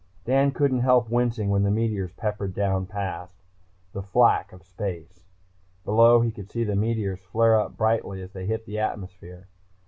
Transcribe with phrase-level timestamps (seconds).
[0.25, 3.35] Dan couldn't help wincing when the meteors peppered down past.
[3.93, 5.27] The "flak" of space.
[5.85, 9.47] Below he could see the meteors flare up brightly as they hit the atmosphere.